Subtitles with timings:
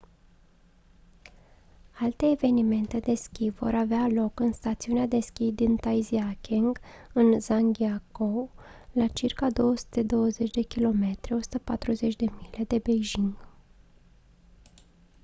[2.03, 6.79] alte evenimente de schi vor avea loc în stațiunea de schi din taizicheng
[7.13, 8.49] în zhangjiakou
[8.91, 13.33] la circa 220 km 140 mile de beijing